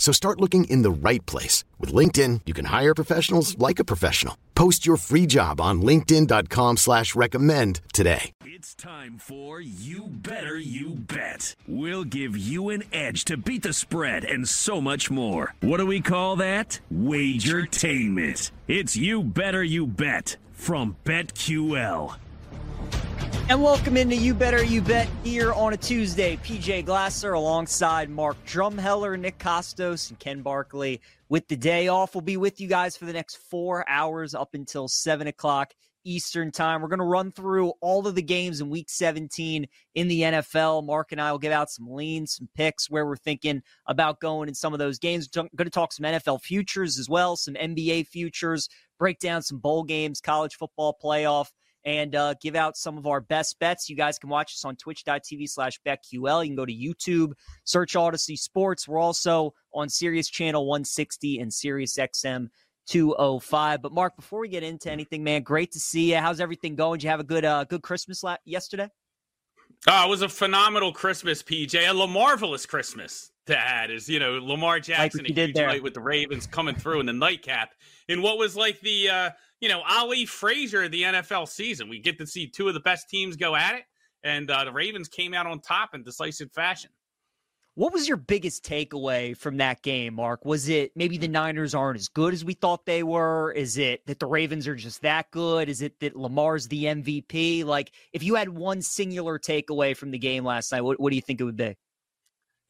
[0.00, 1.62] So start looking in the right place.
[1.78, 4.36] With LinkedIn, you can hire professionals like a professional.
[4.54, 8.32] Post your free job on linkedin.com slash recommend today.
[8.44, 11.54] It's time for You Better You Bet.
[11.68, 15.54] We'll give you an edge to beat the spread and so much more.
[15.60, 16.80] What do we call that?
[16.92, 18.50] Wagertainment.
[18.68, 22.16] It's You Better You Bet from BetQL.
[23.50, 26.36] And welcome into You Better You Bet here on a Tuesday.
[26.36, 31.00] PJ Glasser alongside Mark Drumheller, Nick Kostos, and Ken Barkley.
[31.28, 34.50] With the day off, we'll be with you guys for the next four hours up
[34.54, 35.72] until 7 o'clock
[36.04, 36.80] Eastern Time.
[36.80, 40.86] We're going to run through all of the games in week 17 in the NFL.
[40.86, 44.48] Mark and I will give out some leans, some picks where we're thinking about going
[44.48, 45.28] in some of those games.
[45.34, 49.58] We're going to talk some NFL futures as well, some NBA futures, break down some
[49.58, 51.48] bowl games, college football playoff
[51.84, 53.88] and uh, give out some of our best bets.
[53.88, 56.44] You guys can watch us on twitch.tv slash BetQL.
[56.44, 57.32] You can go to YouTube,
[57.64, 58.86] search Audacy Sports.
[58.86, 62.48] We're also on Sirius Channel 160 and Sirius XM
[62.88, 63.82] 205.
[63.82, 66.18] But Mark, before we get into anything, man, great to see you.
[66.18, 66.98] How's everything going?
[66.98, 68.88] Did you have a good uh, good Christmas la- yesterday?
[69.88, 71.88] Oh, it was a phenomenal Christmas, PJ.
[71.88, 75.82] A marvelous Christmas to add is, you know, Lamar Jackson like did there.
[75.82, 77.70] with the Ravens coming through in the nightcap
[78.08, 81.88] in what was like the uh, you know, Ali Frazier the NFL season.
[81.88, 83.84] We get to see two of the best teams go at it,
[84.22, 86.90] and uh, the Ravens came out on top in decisive fashion.
[87.74, 90.44] What was your biggest takeaway from that game, Mark?
[90.44, 93.52] Was it maybe the Niners aren't as good as we thought they were?
[93.52, 95.68] Is it that the Ravens are just that good?
[95.68, 97.64] Is it that Lamar's the MVP?
[97.64, 101.16] Like, if you had one singular takeaway from the game last night, what, what do
[101.16, 101.76] you think it would be?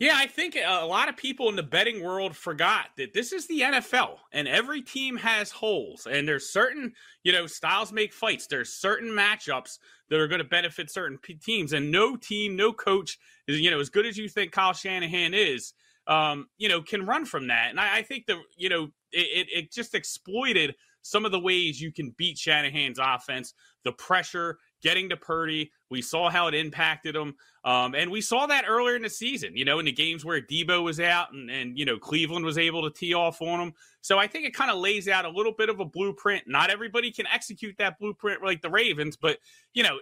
[0.01, 3.47] Yeah, I think a lot of people in the betting world forgot that this is
[3.47, 8.47] the NFL and every team has holes and there's certain, you know, styles make fights.
[8.47, 9.79] There's certain matchups
[10.09, 13.71] that are going to benefit certain p- teams and no team, no coach is, you
[13.71, 15.75] know, as good as you think Kyle Shanahan is,
[16.07, 17.69] um, you know, can run from that.
[17.69, 21.79] And I, I think the, you know, it, it just exploited some of the ways
[21.79, 23.53] you can beat Shanahan's offense,
[23.85, 25.71] the pressure, getting to Purdy.
[25.91, 27.35] We saw how it impacted him.
[27.65, 30.41] Um, and we saw that earlier in the season, you know, in the games where
[30.41, 33.73] Debo was out and, and, you know, Cleveland was able to tee off on him.
[34.01, 36.45] So I think it kind of lays out a little bit of a blueprint.
[36.47, 39.39] Not everybody can execute that blueprint like the Ravens, but,
[39.75, 39.99] you know,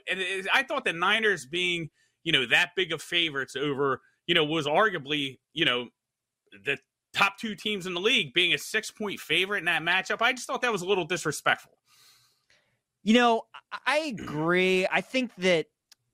[0.55, 1.91] I thought the Niners being,
[2.23, 5.89] you know, that big of favorites over, you know, was arguably, you know,
[6.65, 6.79] the
[7.15, 10.23] top two teams in the league being a six point favorite in that matchup.
[10.23, 11.78] I just thought that was a little disrespectful.
[13.03, 13.43] You know,
[13.87, 14.87] I agree.
[14.91, 15.67] I think that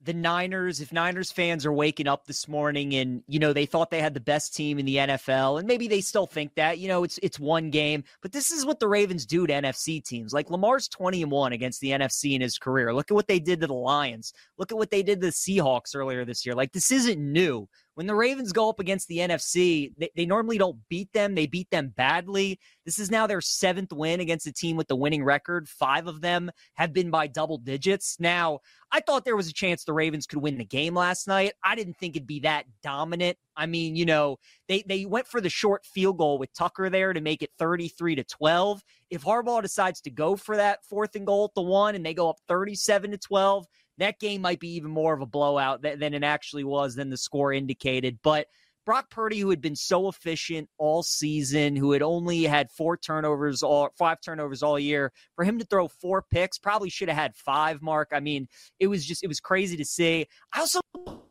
[0.05, 3.89] the Niners, if Niners fans are waking up this morning and you know they thought
[3.89, 6.87] they had the best team in the NFL, and maybe they still think that, you
[6.87, 10.31] know, it's it's one game, but this is what the Ravens do to NFC teams.
[10.31, 12.93] Like Lamar's 20 and 1 against the NFC in his career.
[12.93, 14.31] Look at what they did to the Lions.
[14.59, 16.53] Look at what they did to the Seahawks earlier this year.
[16.53, 20.57] Like this isn't new when the Ravens go up against the NFC, they, they, normally
[20.57, 21.33] don't beat them.
[21.33, 22.59] They beat them badly.
[22.85, 25.67] This is now their seventh win against a team with the winning record.
[25.67, 28.17] Five of them have been by double digits.
[28.19, 28.59] Now,
[28.91, 31.53] I thought there was a chance the Ravens could win the game last night.
[31.63, 33.37] I didn't think it'd be that dominant.
[33.55, 37.13] I mean, you know, they they went for the short field goal with Tucker there
[37.13, 38.83] to make it 33 to 12.
[39.09, 42.13] If Harbaugh decides to go for that fourth and goal at the one and they
[42.13, 43.65] go up 37 to 12,
[43.97, 47.17] that game might be even more of a blowout than, it actually was, than the
[47.17, 48.19] score indicated.
[48.21, 48.47] But
[48.85, 53.63] Brock Purdy, who had been so efficient all season, who had only had four turnovers,
[53.63, 57.35] all five turnovers all year, for him to throw four picks, probably should have had
[57.35, 57.81] five.
[57.81, 58.47] Mark, I mean,
[58.79, 60.27] it was just it was crazy to see.
[60.53, 60.81] I also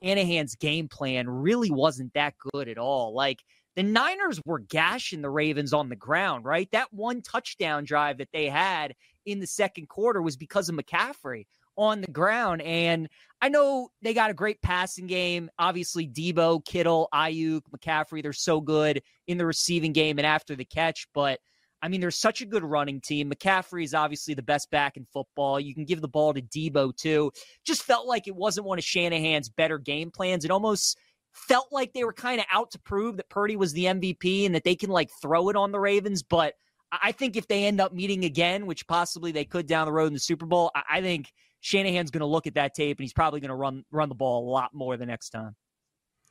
[0.02, 3.14] Shanahan's game plan really wasn't that good at all.
[3.14, 3.38] Like
[3.76, 6.68] the Niners were gashing the Ravens on the ground, right?
[6.72, 8.94] That one touchdown drive that they had
[9.24, 12.62] in the second quarter was because of McCaffrey on the ground.
[12.62, 13.08] And
[13.40, 15.50] I know they got a great passing game.
[15.58, 20.64] Obviously, Debo, Kittle, Aiyuk, McCaffrey, they're so good in the receiving game and after the
[20.64, 21.06] catch.
[21.14, 21.40] But
[21.82, 23.30] I mean, there's such a good running team.
[23.30, 25.60] McCaffrey is obviously the best back in football.
[25.60, 27.30] You can give the ball to Debo, too.
[27.66, 30.46] Just felt like it wasn't one of Shanahan's better game plans.
[30.46, 30.96] It almost
[31.32, 34.54] felt like they were kind of out to prove that Purdy was the MVP and
[34.54, 36.22] that they can like throw it on the Ravens.
[36.22, 36.54] But
[36.90, 40.06] I think if they end up meeting again, which possibly they could down the road
[40.06, 41.32] in the Super Bowl, I think
[41.64, 44.14] Shanahan's going to look at that tape and he's probably going to run run the
[44.14, 45.56] ball a lot more the next time.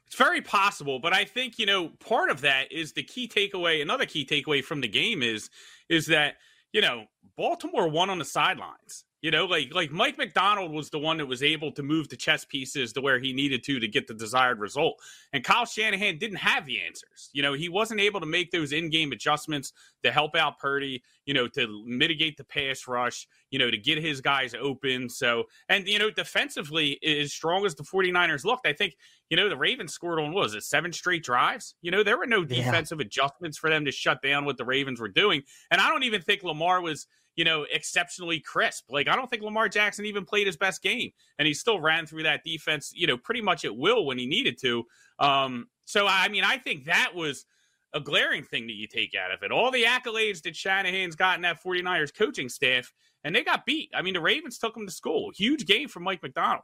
[0.05, 3.81] It's very possible, but I think you know part of that is the key takeaway.
[3.81, 5.49] Another key takeaway from the game is
[5.89, 6.35] is that
[6.71, 9.05] you know Baltimore won on the sidelines.
[9.23, 12.17] You know, like like Mike Macdonald was the one that was able to move the
[12.17, 15.01] chess pieces to where he needed to to get the desired result.
[15.31, 17.31] And Kyle Shanahan didn't have the answers.
[17.33, 21.33] You know, he wasn't able to make those in-game adjustments to help out Purdy, you
[21.33, 25.09] know, to mitigate the pass rush, you know, to get his guys open.
[25.09, 28.95] So, and you know, defensively as strong as the 49ers looked, I think,
[29.29, 31.75] you know, the Ravens scored on what was it, seven straight drives?
[31.81, 33.05] You know, there were no defensive yeah.
[33.05, 35.43] adjustments for them to shut down what the Ravens were doing.
[35.71, 38.85] And I don't even think Lamar was you know, exceptionally crisp.
[38.89, 42.05] Like I don't think Lamar Jackson even played his best game, and he still ran
[42.05, 44.83] through that defense, you know, pretty much at will when he needed to.
[45.19, 47.45] Um, so I mean, I think that was
[47.93, 49.51] a glaring thing that you take out of it.
[49.51, 52.91] All the accolades that Shanahan's gotten that 49ers coaching staff,
[53.23, 53.91] and they got beat.
[53.95, 55.31] I mean, the Ravens took them to school.
[55.35, 56.63] Huge game for Mike Macdonald.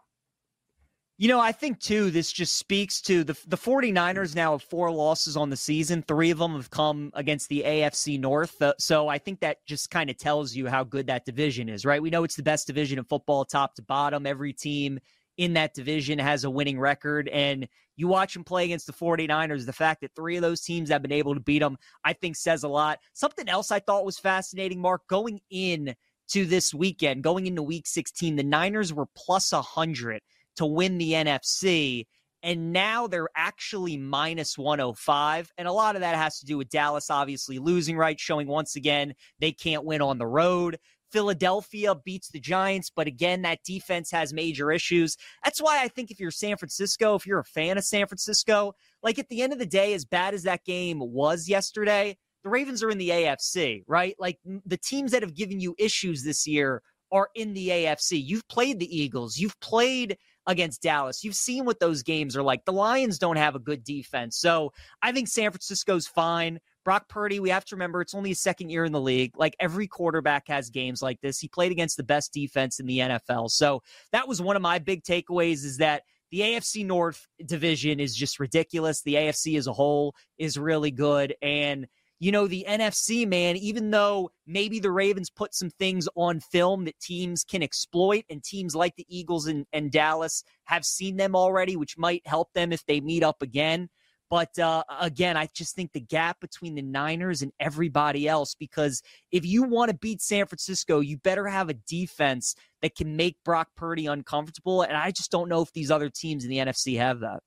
[1.21, 4.89] You know, I think too, this just speaks to the the 49ers now have four
[4.89, 6.01] losses on the season.
[6.01, 8.61] Three of them have come against the AFC North.
[8.61, 11.85] Uh, so I think that just kind of tells you how good that division is,
[11.85, 12.01] right?
[12.01, 14.25] We know it's the best division of football, top to bottom.
[14.25, 14.97] Every team
[15.39, 17.30] in that division has a winning record.
[17.30, 17.65] And
[17.95, 21.01] you watch them play against the 49ers, the fact that three of those teams have
[21.01, 23.00] been able to beat them, I think says a lot.
[23.13, 25.95] Something else I thought was fascinating, Mark, going in
[26.31, 30.21] to this weekend, going into week 16, the Niners were plus 100
[30.57, 32.06] to win the NFC.
[32.44, 35.53] And now they're actually minus 105.
[35.57, 38.19] And a lot of that has to do with Dallas obviously losing, right?
[38.19, 40.80] Showing once again they can't win on the road.
[41.11, 45.17] Philadelphia beats the Giants, but again, that defense has major issues.
[45.44, 48.73] That's why I think if you're San Francisco, if you're a fan of San Francisco,
[49.03, 52.50] like at the end of the day, as bad as that game was yesterday, the
[52.50, 54.15] Ravens are in the AFC, right?
[54.19, 58.23] Like the teams that have given you issues this year are in the AFC.
[58.23, 60.17] You've played the Eagles, you've played
[60.50, 61.23] against Dallas.
[61.23, 62.65] You've seen what those games are like.
[62.65, 64.38] The Lions don't have a good defense.
[64.38, 66.59] So I think San Francisco's fine.
[66.89, 69.38] Brock Purdy, we have to remember it's only his second year in the league.
[69.38, 71.38] Like every quarterback has games like this.
[71.38, 73.51] He played against the best defense in the NFL.
[73.51, 76.01] So that was one of my big takeaways is that
[76.31, 79.03] the AFC North division is just ridiculous.
[79.03, 81.36] The AFC as a whole is really good.
[81.44, 81.86] And
[82.18, 86.85] you know, the NFC, man, even though maybe the Ravens put some things on film
[86.85, 91.35] that teams can exploit, and teams like the Eagles and, and Dallas have seen them
[91.35, 93.89] already, which might help them if they meet up again.
[94.29, 99.01] But uh, again, I just think the gap between the Niners and everybody else, because
[99.31, 103.37] if you want to beat San Francisco, you better have a defense that can make
[103.43, 104.83] Brock Purdy uncomfortable.
[104.83, 107.39] And I just don't know if these other teams in the NFC have that.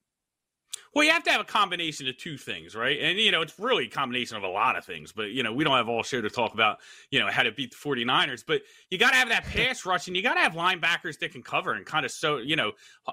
[0.94, 2.98] Well, you have to have a combination of two things, right?
[3.00, 5.50] And, you know, it's really a combination of a lot of things, but, you know,
[5.52, 6.80] we don't have all show to talk about,
[7.10, 8.60] you know, how to beat the 49ers, but
[8.90, 11.42] you got to have that pass rush and you got to have linebackers that can
[11.42, 12.72] cover and kind of so, you know,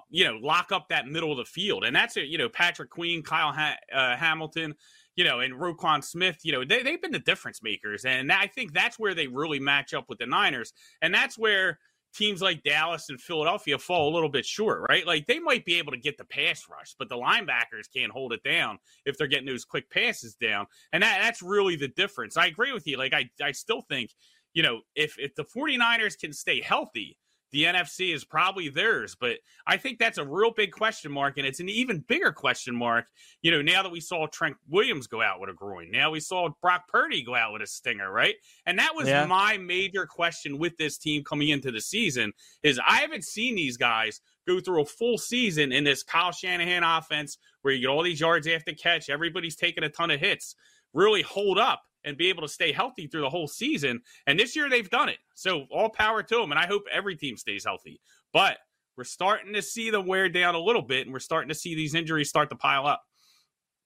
[0.09, 1.85] you know, lock up that middle of the field.
[1.85, 4.75] And that's it, you know, Patrick Queen, Kyle ha- uh, Hamilton,
[5.15, 8.03] you know, and Roquan Smith, you know, they, they've been the difference makers.
[8.03, 10.73] And I think that's where they really match up with the Niners.
[11.01, 11.79] And that's where,
[12.13, 15.05] teams like Dallas and Philadelphia fall a little bit short, right?
[15.05, 18.33] Like they might be able to get the pass rush, but the linebackers can't hold
[18.33, 20.65] it down if they're getting those quick passes down.
[20.93, 22.37] And that, that's really the difference.
[22.37, 22.97] I agree with you.
[22.97, 24.11] Like I, I still think,
[24.53, 27.17] you know, if if the 49ers can stay healthy,
[27.51, 29.15] the NFC is probably theirs.
[29.19, 31.37] But I think that's a real big question mark.
[31.37, 33.05] And it's an even bigger question mark,
[33.41, 35.91] you know, now that we saw Trent Williams go out with a groin.
[35.91, 38.35] Now we saw Brock Purdy go out with a stinger, right?
[38.65, 39.25] And that was yeah.
[39.25, 43.77] my major question with this team coming into the season is I haven't seen these
[43.77, 48.03] guys go through a full season in this Kyle Shanahan offense where you get all
[48.03, 50.55] these yards after catch, everybody's taking a ton of hits,
[50.93, 54.01] really hold up and be able to stay healthy through the whole season.
[54.27, 55.17] And this year they've done it.
[55.35, 56.51] So all power to them.
[56.51, 57.99] And I hope every team stays healthy.
[58.33, 58.57] But
[58.97, 61.73] we're starting to see them wear down a little bit, and we're starting to see
[61.73, 63.01] these injuries start to pile up.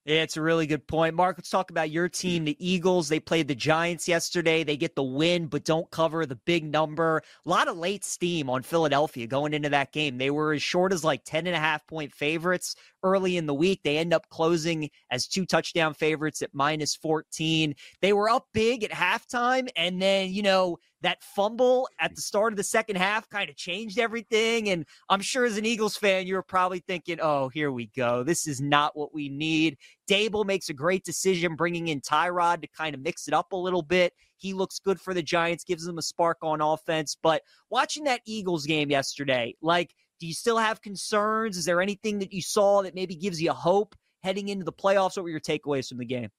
[0.06, 1.14] It's a really good point.
[1.14, 3.08] Mark, let's talk about your team, the Eagles.
[3.08, 4.62] They played the Giants yesterday.
[4.62, 7.22] They get the win, but don't cover the big number.
[7.46, 10.18] A lot of late steam on Philadelphia going into that game.
[10.18, 13.54] They were as short as like 10 and a half point favorites early in the
[13.54, 13.80] week.
[13.82, 17.74] They end up closing as two touchdown favorites at minus 14.
[18.02, 22.52] They were up big at halftime, and then, you know, that fumble at the start
[22.52, 24.70] of the second half kind of changed everything.
[24.70, 28.22] And I'm sure as an Eagles fan, you're probably thinking, oh, here we go.
[28.22, 29.76] This is not what we need.
[30.08, 33.56] Daboll makes a great decision bringing in Tyrod to kind of mix it up a
[33.56, 34.14] little bit.
[34.36, 37.16] He looks good for the Giants, gives them a spark on offense.
[37.22, 41.58] But watching that Eagles game yesterday, like, do you still have concerns?
[41.58, 45.16] Is there anything that you saw that maybe gives you hope heading into the playoffs?
[45.16, 46.30] What were your takeaways from the game?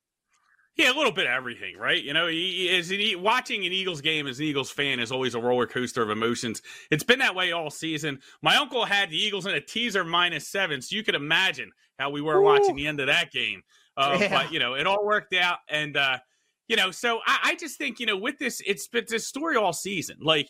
[0.77, 2.03] Yeah, a little bit of everything, right?
[2.03, 5.33] You know, he, is he, watching an Eagles game as an Eagles fan is always
[5.33, 6.61] a roller coaster of emotions.
[6.91, 8.19] It's been that way all season.
[8.41, 12.09] My uncle had the Eagles in a teaser minus seven, so you could imagine how
[12.09, 12.43] we were Ooh.
[12.43, 13.61] watching the end of that game.
[13.95, 14.29] Uh, yeah.
[14.29, 16.17] But you know, it all worked out, and uh,
[16.67, 19.55] you know, so I, I just think you know, with this, it's been this story
[19.55, 20.17] all season.
[20.21, 20.49] Like,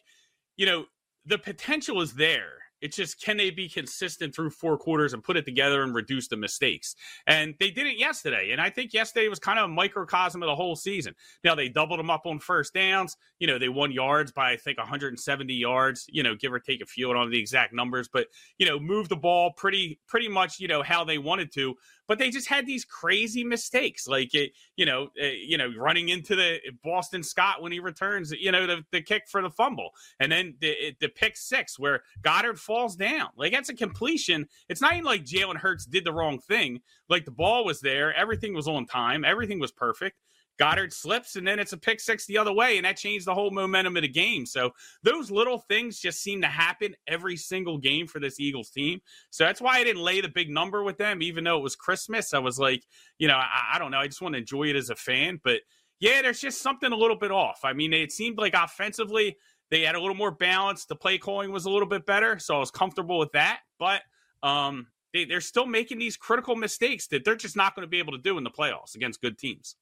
[0.58, 0.86] you know,
[1.26, 5.38] the potential is there it's just can they be consistent through four quarters and put
[5.38, 6.96] it together and reduce the mistakes?
[7.28, 8.52] And they did it yesterday.
[8.52, 11.16] And I think yesterday was kind of a microcosm of the whole season.
[11.44, 13.18] Now they doubled them up on first downs.
[13.40, 16.82] You know, they won yards by I think 170 yards, you know, give or take
[16.82, 18.28] a few on the exact numbers, but
[18.58, 21.76] you know, moved the ball pretty pretty much, you know, how they wanted to
[22.08, 26.10] but they just had these crazy mistakes, like it, you know, uh, you know, running
[26.10, 29.50] into the eh, Boston Scott when he returns, you know, the, the kick for the
[29.50, 33.30] fumble, and then the the pick six where Goedert falls down.
[33.36, 34.48] Like that's a completion.
[34.70, 36.82] It's not even like Jalen Hurts did the wrong thing.
[37.10, 40.18] Like the ball was there, everything was on time, everything was perfect.
[40.60, 43.34] Goedert slips, and then it's a pick six the other way, and that changed the
[43.34, 44.46] whole momentum of the game.
[44.46, 44.72] So
[45.04, 49.02] those little things just seem to happen every single game for this Eagles team.
[49.32, 51.76] So that's why I didn't lay the big number with them, even though it was
[51.76, 52.34] Christmas.
[52.34, 52.84] I was like,
[53.18, 54.00] you know, I, I don't know.
[54.00, 55.40] I just want to enjoy it as a fan.
[55.44, 55.62] But
[56.00, 57.60] yeah, there's just something a little bit off.
[57.64, 59.38] I mean, it seemed like offensively
[59.72, 60.86] they had a little more balance.
[60.86, 63.60] The play calling was a little bit better, so I was comfortable with that.
[63.78, 64.02] But
[64.42, 68.00] um, they, they're still making these critical mistakes that they're just not going to be
[68.00, 69.76] able to do in the playoffs against good teams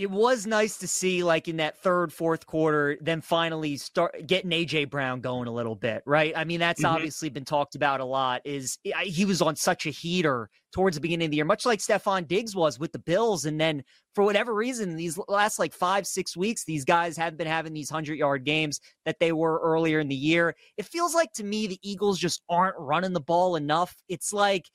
[0.00, 4.50] it was nice to see like in that third fourth quarter then finally start getting
[4.50, 6.32] aj brown going a little bit right?
[6.34, 6.94] I mean that's mm-hmm.
[6.94, 11.02] obviously been talked about a lot is he was on such a heater towards the
[11.02, 14.24] beginning of the year much like stefon diggs was with the bills and then for
[14.24, 18.14] whatever reason these last like five six weeks these guys have been having these 100
[18.14, 20.54] yard games that they were earlier in the year.
[20.76, 23.94] It feels like to me the eagles just aren't running the ball enough.
[24.08, 24.70] It's like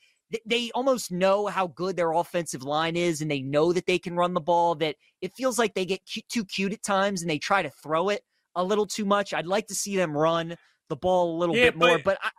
[0.46, 4.16] they almost know how good their offensive line is and they know that they can
[4.16, 7.38] run the ball that it feels like they get too cute at times and they
[7.38, 8.22] try to throw it
[8.56, 10.56] a little too much i'd like to see them run
[10.90, 12.30] the ball a little yeah, bit more but, I,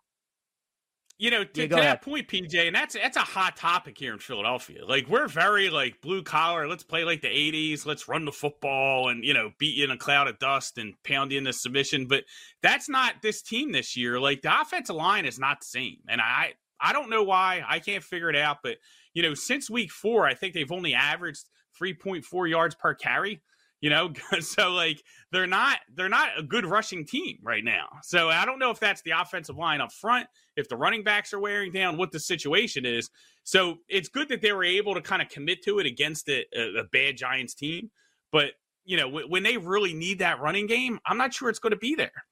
[1.18, 4.12] you know, to, yeah, to that point, PJ, and that's that's a hot topic here
[4.12, 4.84] in Philadelphia.
[4.84, 6.68] Like we're very like blue collar.
[6.68, 7.86] Let's play like the '80s.
[7.86, 10.92] Let's run the football and you know beat you in a cloud of dust and
[11.04, 12.06] pound you into submission.
[12.06, 12.24] But
[12.62, 14.20] that's not this team this year.
[14.20, 17.62] Like the offensive line is not the same, and I I don't know why.
[17.68, 18.58] I can't figure it out.
[18.62, 18.76] But,
[19.14, 21.44] you know, since week four, I think they've only averaged
[21.80, 23.42] 3.4 yards per carry.
[23.80, 25.02] You know, so like
[25.32, 27.86] they're not they're not a good rushing team right now.
[28.02, 31.34] So I don't know if that's the offensive line up front, if the running backs
[31.34, 33.10] are wearing down, what the situation is.
[33.44, 36.44] So it's good that they were able to kind of commit to it against a,
[36.56, 37.90] a bad Giants team.
[38.32, 38.52] But
[38.86, 41.76] you know, when they really need that running game, I'm not sure it's going to
[41.76, 42.24] be there.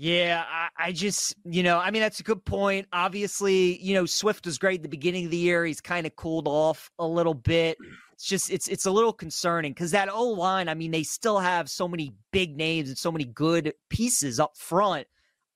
[0.00, 2.86] Yeah, I, I, just, you know, I mean, that's a good point.
[2.92, 5.64] Obviously, you know, Swift was great at the beginning of the year.
[5.64, 7.78] He's kind of cooled off a little bit.
[8.12, 11.40] It's just, it's, it's a little concerning because that O line, I mean, they still
[11.40, 15.08] have so many big names and so many good pieces up front.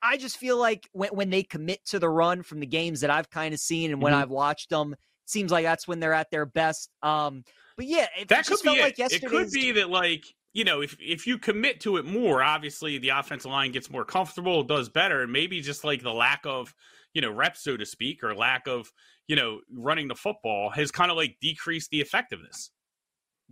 [0.02, 3.10] I just feel like when, when they commit to the run from the games that
[3.10, 4.22] I've kind of seen and when mm-hmm.
[4.22, 4.98] I've watched them, it
[5.30, 6.90] seems like that's when they're at their best.
[7.00, 7.44] Um,
[7.76, 8.82] but yeah, that could be it.
[8.82, 12.42] Like it could be that like you know, if if you commit to it more,
[12.42, 16.44] obviously the offensive line gets more comfortable, does better, and maybe just like the lack
[16.44, 16.74] of,
[17.14, 18.92] you know, reps, so to speak, or lack of,
[19.28, 22.70] you know, running the football has kind of like decreased the effectiveness.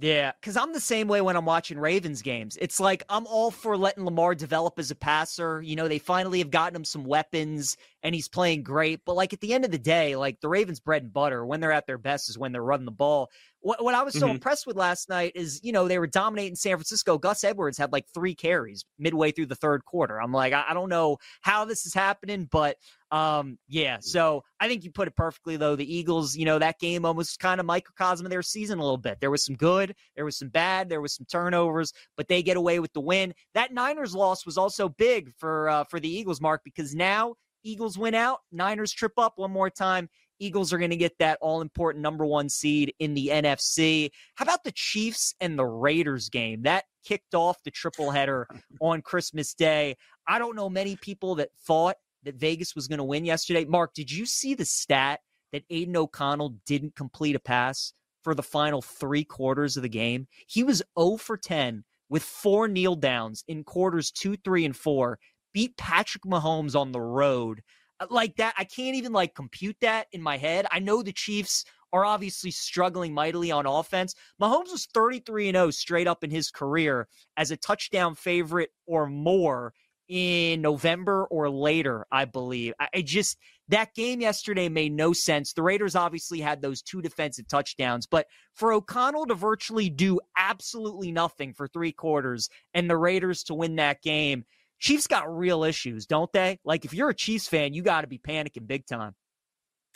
[0.02, 2.56] Yeah, because I'm the same way when I'm watching Ravens games.
[2.58, 5.60] It's like I'm all for letting Lamar develop as a passer.
[5.60, 9.00] You know, they finally have gotten him some weapons and he's playing great.
[9.04, 11.60] But like at the end of the day, like the Ravens' bread and butter, when
[11.60, 13.30] they're at their best is when they're running the ball.
[13.62, 14.36] What, what I was so mm-hmm.
[14.36, 17.18] impressed with last night is, you know, they were dominating San Francisco.
[17.18, 20.20] Gus Edwards had like three carries midway through the third quarter.
[20.20, 22.76] I'm like, I, I don't know how this is happening, but
[23.10, 23.98] um, yeah.
[24.00, 25.76] So I think you put it perfectly, though.
[25.76, 28.96] The Eagles, you know, that game almost kind of microcosm of their season a little
[28.96, 29.18] bit.
[29.20, 32.56] There was some good, there was some bad, there was some turnovers, but they get
[32.56, 33.34] away with the win.
[33.54, 37.98] That Niners loss was also big for uh, for the Eagles, Mark, because now Eagles
[37.98, 40.08] win out, Niners trip up one more time.
[40.40, 44.10] Eagles are going to get that all important number one seed in the NFC.
[44.34, 46.62] How about the Chiefs and the Raiders game?
[46.62, 48.48] That kicked off the triple header
[48.80, 49.96] on Christmas Day.
[50.26, 53.64] I don't know many people that thought that Vegas was going to win yesterday.
[53.64, 55.20] Mark, did you see the stat
[55.52, 57.92] that Aidan O'Connell didn't complete a pass
[58.22, 60.26] for the final three quarters of the game?
[60.46, 65.18] He was 0 for 10 with four kneel downs in quarters two, three, and four.
[65.52, 67.62] Beat Patrick Mahomes on the road
[68.00, 68.54] Uh, like that.
[68.56, 70.66] I can't even like compute that in my head.
[70.72, 74.14] I know the Chiefs are obviously struggling mightily on offense.
[74.40, 79.06] Mahomes was 33 and 0 straight up in his career as a touchdown favorite or
[79.06, 79.72] more
[80.08, 82.74] in November or later, I believe.
[82.80, 83.38] I, I just
[83.68, 85.52] that game yesterday made no sense.
[85.52, 91.12] The Raiders obviously had those two defensive touchdowns, but for O'Connell to virtually do absolutely
[91.12, 94.44] nothing for three quarters and the Raiders to win that game,
[94.80, 96.58] Chiefs got real issues, don't they?
[96.64, 99.14] Like if you're a Chiefs fan, you got to be panicking big time.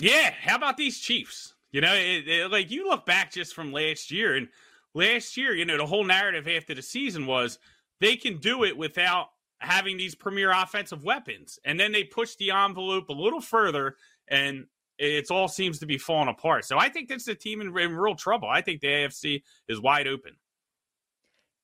[0.01, 1.55] Yeah, how about these Chiefs?
[1.73, 4.49] You know, it, it, like you look back just from last year, and
[4.95, 7.59] last year, you know, the whole narrative after the season was
[8.01, 11.59] they can do it without having these premier offensive weapons.
[11.65, 13.97] And then they push the envelope a little further,
[14.29, 14.67] and
[14.99, 16.65] it all seems to be falling apart.
[16.65, 18.49] So I think that's the team in, in real trouble.
[18.49, 20.37] I think the AFC is wide open.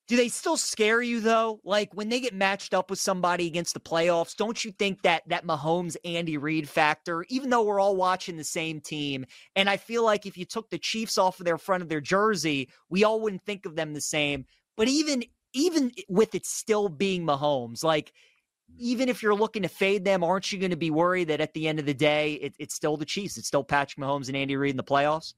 [0.07, 1.61] Do they still scare you though?
[1.63, 5.23] Like when they get matched up with somebody against the playoffs, don't you think that
[5.27, 9.77] that Mahomes Andy Reid factor, even though we're all watching the same team, and I
[9.77, 13.03] feel like if you took the Chiefs off of their front of their jersey, we
[13.03, 14.45] all wouldn't think of them the same.
[14.75, 18.11] But even even with it still being Mahomes, like
[18.77, 21.53] even if you're looking to fade them, aren't you going to be worried that at
[21.53, 23.37] the end of the day, it, it's still the Chiefs?
[23.37, 25.33] It's still Patrick Mahomes and Andy Reid in the playoffs?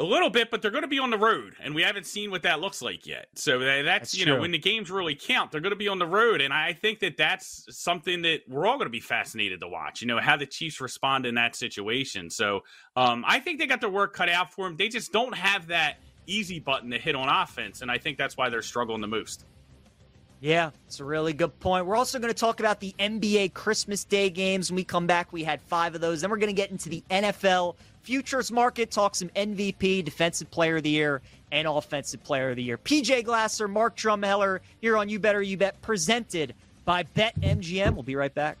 [0.00, 2.30] A little bit, but they're going to be on the road, and we haven't seen
[2.30, 3.26] what that looks like yet.
[3.34, 4.34] So that's, that's you true.
[4.34, 6.72] know when the games really count, they're going to be on the road, and I
[6.72, 10.00] think that that's something that we're all going to be fascinated to watch.
[10.00, 12.30] You know how the Chiefs respond in that situation.
[12.30, 12.62] So
[12.96, 14.78] um, I think they got their work cut out for them.
[14.78, 18.38] They just don't have that easy button to hit on offense, and I think that's
[18.38, 19.44] why they're struggling the most.
[20.40, 21.84] Yeah, it's a really good point.
[21.84, 24.70] We're also going to talk about the NBA Christmas Day games.
[24.70, 26.22] When we come back, we had five of those.
[26.22, 30.76] Then we're going to get into the NFL futures market, talk some MVP, Defensive Player
[30.76, 32.78] of the Year, and Offensive Player of the Year.
[32.78, 36.54] PJ Glasser, Mark Drumheller here on You Better You Bet, presented
[36.84, 37.94] by BetMGM.
[37.94, 38.56] We'll be right back.